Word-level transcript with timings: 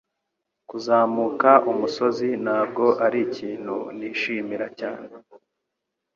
Kuzamuka 0.69 1.51
umusozi 1.71 2.29
ntabwo 2.43 2.85
arikintu 3.05 3.75
nishimira 3.97 4.67
cyane. 4.79 5.07